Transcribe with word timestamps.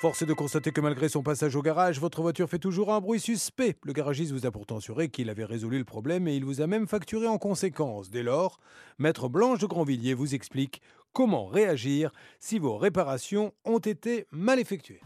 Force 0.00 0.22
est 0.22 0.26
de 0.26 0.32
constater 0.32 0.70
que 0.70 0.80
malgré 0.80 1.08
son 1.08 1.24
passage 1.24 1.56
au 1.56 1.60
garage, 1.60 1.98
votre 1.98 2.22
voiture 2.22 2.48
fait 2.48 2.60
toujours 2.60 2.92
un 2.92 3.00
bruit 3.00 3.18
suspect. 3.18 3.74
Le 3.82 3.92
garagiste 3.92 4.30
vous 4.30 4.46
a 4.46 4.52
pourtant 4.52 4.76
assuré 4.76 5.08
qu'il 5.08 5.28
avait 5.28 5.44
résolu 5.44 5.76
le 5.76 5.84
problème 5.84 6.28
et 6.28 6.36
il 6.36 6.44
vous 6.44 6.60
a 6.60 6.68
même 6.68 6.86
facturé 6.86 7.26
en 7.26 7.36
conséquence. 7.36 8.08
Dès 8.08 8.22
lors, 8.22 8.60
Maître 8.98 9.28
Blanche 9.28 9.58
de 9.58 9.66
Grandvilliers 9.66 10.14
vous 10.14 10.36
explique 10.36 10.82
comment 11.12 11.46
réagir 11.46 12.12
si 12.38 12.60
vos 12.60 12.76
réparations 12.76 13.52
ont 13.64 13.80
été 13.80 14.28
mal 14.30 14.60
effectuées. 14.60 15.00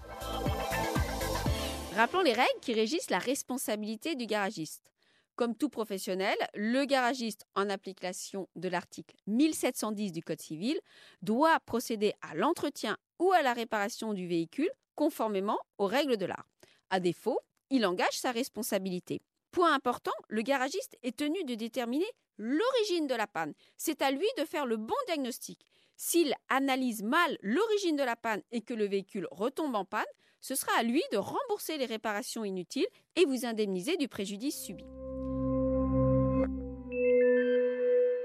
Rappelons 1.97 2.23
les 2.23 2.35
règles 2.35 2.61
qui 2.61 2.75
régissent 2.75 3.09
la 3.09 3.19
responsabilité 3.19 4.15
du 4.15 4.27
garagiste. 4.27 4.93
Comme 5.37 5.57
tout 5.57 5.71
professionnel, 5.71 6.37
le 6.55 6.85
garagiste, 6.85 7.47
en 7.55 7.71
application 7.71 8.47
de 8.57 8.69
l'article 8.69 9.17
1710 9.27 10.13
du 10.13 10.23
Code 10.23 10.43
civil, 10.43 10.79
doit 11.23 11.59
procéder 11.61 12.13
à 12.21 12.35
l'entretien 12.35 12.99
ou 13.19 13.33
à 13.33 13.41
la 13.41 13.55
réparation 13.55 14.13
du 14.13 14.27
véhicule 14.29 14.69
conformément 15.03 15.59
aux 15.79 15.87
règles 15.87 16.17
de 16.17 16.27
l'art. 16.27 16.47
À 16.89 17.01
défaut, 17.01 17.41
il 17.71 17.85
engage 17.87 18.17
sa 18.17 18.31
responsabilité. 18.31 19.21
Point 19.51 19.75
important, 19.75 20.13
le 20.29 20.43
garagiste 20.43 20.97
est 21.03 21.17
tenu 21.17 21.43
de 21.43 21.57
déterminer 21.57 22.07
l'origine 22.39 23.09
de 23.09 23.17
la 23.17 23.27
panne. 23.27 23.53
C'est 23.77 24.01
à 24.01 24.13
lui 24.13 24.29
de 24.39 24.45
faire 24.45 24.65
le 24.65 24.77
bon 24.77 24.95
diagnostic. 25.09 25.67
S'il 25.97 26.33
analyse 26.49 27.03
mal 27.03 27.37
l'origine 27.43 27.97
de 27.97 28.05
la 28.05 28.15
panne 28.15 28.43
et 28.53 28.61
que 28.61 28.75
le 28.75 28.87
véhicule 28.87 29.27
retombe 29.33 29.75
en 29.75 29.85
panne, 29.85 30.05
ce 30.41 30.55
sera 30.55 30.71
à 30.79 30.85
lui 30.85 31.03
de 31.11 31.19
rembourser 31.19 31.79
les 31.79 31.87
réparations 31.87 32.45
inutiles 32.45 32.87
et 33.17 33.25
vous 33.25 33.45
indemniser 33.45 33.97
du 33.97 34.07
préjudice 34.07 34.63
subi. 34.63 34.85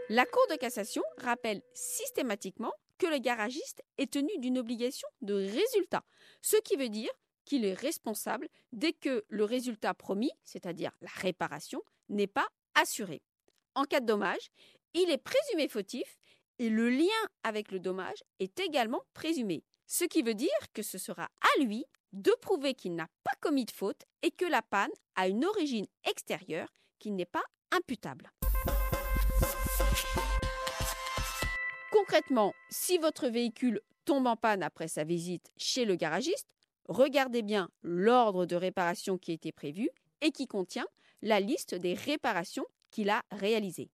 La 0.10 0.26
Cour 0.26 0.46
de 0.50 0.56
cassation 0.56 1.04
rappelle 1.18 1.62
systématiquement 1.74 2.72
que 2.98 3.08
le 3.08 3.18
garagiste 3.18 3.84
est 3.98 4.10
tenu 4.10 4.32
d'une 4.38 4.58
obligation 4.58 5.08
de 5.22 5.34
résultat, 5.34 6.06
ce 6.42 6.56
qui 6.62 6.78
veut 6.78 6.88
dire 6.88 7.12
qu'il 7.44 7.66
est 7.66 7.74
responsable 7.74 8.48
dès 8.72 8.94
que 8.94 9.26
le 9.28 9.44
résultat 9.44 9.94
promis, 9.94 10.32
c'est-à-dire 10.46 10.92
la 11.02 11.10
réparation, 11.16 11.82
n'est 12.08 12.28
pas 12.28 12.48
assuré. 12.74 13.22
En 13.76 13.84
cas 13.84 14.00
de 14.00 14.06
dommage, 14.06 14.50
il 14.94 15.10
est 15.10 15.18
présumé 15.18 15.68
fautif 15.68 16.18
et 16.58 16.70
le 16.70 16.90
lien 16.90 17.06
avec 17.44 17.70
le 17.74 17.82
dommage 17.82 18.24
est 18.40 18.62
également 18.62 19.04
présumé, 19.14 19.66
ce 19.88 20.06
qui 20.06 20.24
veut 20.24 20.36
dire 20.36 20.50
que 20.74 20.84
ce 20.84 20.98
sera 20.98 21.26
à 21.26 21.64
lui 21.64 21.86
de 22.14 22.32
prouver 22.42 22.76
qu'il 22.76 22.96
n'a 22.96 23.10
pas 23.26 23.36
commis 23.42 23.66
de 23.66 23.72
faute 23.72 24.06
et 24.22 24.32
que 24.32 24.46
la 24.46 24.62
panne 24.62 24.92
a 25.16 25.28
une 25.28 25.44
origine 25.44 25.88
extérieure 26.06 26.72
qui 26.98 27.12
n'est 27.12 27.26
pas 27.26 27.44
imputable. 27.72 28.32
Concrètement, 31.92 32.54
si 32.70 32.98
votre 32.98 33.28
véhicule 33.28 33.82
tombe 34.06 34.28
en 34.28 34.36
panne 34.36 34.64
après 34.64 34.88
sa 34.88 35.04
visite 35.04 35.52
chez 35.58 35.86
le 35.86 35.96
garagiste, 35.96 36.48
regardez 36.88 37.42
bien 37.42 37.70
l'ordre 37.84 38.46
de 38.46 38.56
réparation 38.56 39.18
qui 39.18 39.34
été 39.34 39.52
prévu 39.52 39.90
et 40.22 40.32
qui 40.32 40.48
contient 40.48 40.88
la 41.22 41.40
liste 41.40 41.76
des 41.76 41.94
réparations 41.94 42.66
qu'il 42.92 43.10
a 43.10 43.24
réalisées. 43.32 43.90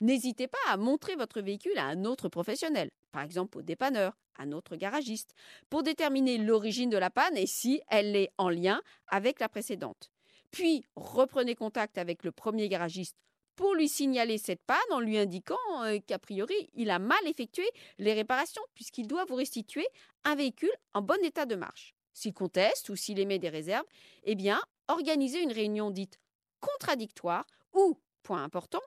N'hésitez 0.00 0.46
pas 0.46 0.58
à 0.68 0.76
montrer 0.76 1.16
votre 1.16 1.40
véhicule 1.40 1.78
à 1.78 1.86
un 1.86 2.04
autre 2.04 2.28
professionnel, 2.28 2.90
par 3.12 3.22
exemple 3.22 3.58
au 3.58 3.62
dépanneur, 3.62 4.16
un 4.38 4.52
autre 4.52 4.76
garagiste, 4.76 5.34
pour 5.70 5.82
déterminer 5.82 6.36
l'origine 6.36 6.90
de 6.90 6.98
la 6.98 7.10
panne 7.10 7.36
et 7.36 7.46
si 7.46 7.80
elle 7.88 8.14
est 8.14 8.30
en 8.36 8.50
lien 8.50 8.82
avec 9.08 9.40
la 9.40 9.48
précédente. 9.48 10.10
Puis 10.50 10.84
reprenez 10.96 11.54
contact 11.54 11.96
avec 11.96 12.24
le 12.24 12.32
premier 12.32 12.68
garagiste 12.68 13.16
pour 13.56 13.74
lui 13.74 13.88
signaler 13.88 14.38
cette 14.38 14.62
panne 14.62 14.76
en 14.90 15.00
lui 15.00 15.18
indiquant 15.18 15.56
euh, 15.82 15.98
qu'a 16.06 16.18
priori 16.18 16.70
il 16.74 16.90
a 16.90 16.98
mal 16.98 17.18
effectué 17.26 17.68
les 17.98 18.12
réparations 18.12 18.62
puisqu'il 18.74 19.06
doit 19.06 19.24
vous 19.24 19.34
restituer 19.34 19.86
un 20.24 20.34
véhicule 20.34 20.72
en 20.94 21.02
bon 21.02 21.22
état 21.24 21.46
de 21.46 21.56
marche. 21.56 21.94
S'il 22.12 22.32
conteste 22.32 22.88
ou 22.88 22.96
s'il 22.96 23.18
émet 23.18 23.38
des 23.38 23.48
réserves, 23.48 23.86
eh 24.24 24.34
bien, 24.34 24.60
organisez 24.88 25.42
une 25.42 25.52
réunion 25.52 25.90
dite 25.90 26.18
contradictoire 26.60 27.46
ou, 27.74 27.98
point 28.22 28.42
important, 28.42 28.80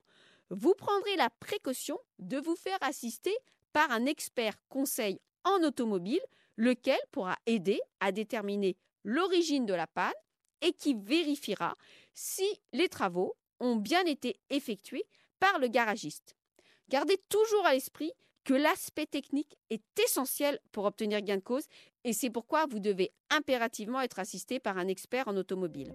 vous 0.50 0.74
prendrez 0.74 1.16
la 1.16 1.30
précaution 1.30 2.00
de 2.18 2.38
vous 2.38 2.56
faire 2.56 2.78
assister 2.82 3.36
par 3.72 3.92
un 3.92 4.06
expert 4.06 4.56
conseil 4.68 5.20
en 5.44 5.64
automobile, 5.64 6.22
lequel 6.56 7.00
pourra 7.12 7.38
aider 7.46 7.80
à 8.00 8.12
déterminer 8.12 8.78
l'origine 9.04 9.66
de 9.66 9.74
la 9.74 9.88
panne 9.88 10.12
et 10.62 10.74
qui 10.74 10.96
vérifiera 10.96 11.76
si 12.14 12.48
les 12.74 12.90
travaux 12.90 13.36
ont 13.60 13.76
bien 13.76 14.06
été 14.06 14.40
effectués 14.50 15.06
par 15.40 15.60
le 15.60 15.68
garagiste. 15.68 16.36
Gardez 16.90 17.18
toujours 17.30 17.66
à 17.66 17.74
l'esprit 17.74 18.12
que 18.44 18.54
l'aspect 18.54 19.06
technique 19.06 19.58
est 19.70 19.84
essentiel 20.00 20.60
pour 20.72 20.86
obtenir 20.86 21.22
gain 21.22 21.38
de 21.38 21.42
cause 21.42 21.68
et 22.04 22.14
c'est 22.14 22.30
pourquoi 22.30 22.66
vous 22.66 22.80
devez 22.80 23.12
impérativement 23.30 24.02
être 24.02 24.20
assisté 24.20 24.60
par 24.60 24.78
un 24.78 24.88
expert 24.88 25.28
en 25.28 25.38
automobile. 25.38 25.94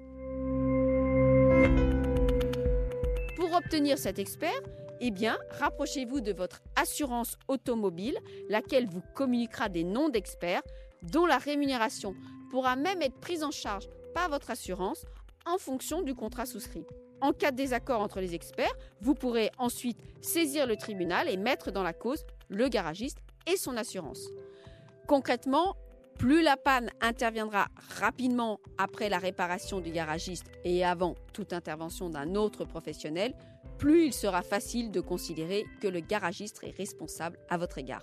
Pour 3.37 3.53
obtenir 3.55 3.99
cet 3.99 4.19
expert, 4.19 4.61
eh 5.01 5.11
bien, 5.11 5.37
rapprochez-vous 5.51 6.21
de 6.21 6.33
votre 6.33 6.63
assurance 6.77 7.37
automobile, 7.49 8.17
laquelle 8.49 8.87
vous 8.87 9.03
communiquera 9.15 9.69
des 9.69 9.85
noms 9.85 10.09
d'experts 10.09 10.63
dont 11.03 11.27
la 11.27 11.39
rémunération 11.39 12.15
pourra 12.51 12.77
même 12.77 13.03
être 13.03 13.19
prise 13.21 13.43
en 13.43 13.51
charge 13.51 13.89
par 14.15 14.31
votre 14.31 14.51
assurance 14.51 15.05
en 15.45 15.59
fonction 15.59 16.03
du 16.03 16.15
contrat 16.15 16.47
souscrit. 16.47 16.87
En 17.25 17.33
cas 17.33 17.53
de 17.53 17.57
désaccord 17.57 18.03
entre 18.03 18.21
les 18.21 18.35
experts, 18.35 18.75
vous 19.01 19.15
pourrez 19.15 19.51
ensuite 19.57 19.97
saisir 20.21 20.67
le 20.67 20.77
tribunal 20.77 21.27
et 21.31 21.39
mettre 21.39 21.71
dans 21.71 21.83
la 21.83 21.95
cause 21.95 22.27
le 22.51 22.69
garagiste 22.69 23.17
et 23.51 23.57
son 23.57 23.79
assurance. 23.79 24.29
Concrètement, 25.07 25.75
plus 26.19 26.43
la 26.43 26.59
panne 26.59 26.91
interviendra 27.01 27.69
rapidement 27.99 28.61
après 28.77 29.09
la 29.09 29.17
réparation 29.17 29.81
du 29.81 29.91
garagiste 29.91 30.51
et 30.65 30.85
avant 30.85 31.15
toute 31.33 31.55
intervention 31.55 32.11
d'un 32.11 32.35
autre 32.35 32.67
professionnel, 32.67 33.33
plus 33.79 34.05
il 34.05 34.13
sera 34.13 34.43
facile 34.43 34.91
de 34.91 35.01
considérer 35.01 35.65
que 35.81 35.89
le 35.89 36.01
garagiste 36.01 36.63
est 36.63 36.77
responsable 36.77 37.39
à 37.49 37.57
votre 37.57 37.79
égard. 37.79 38.03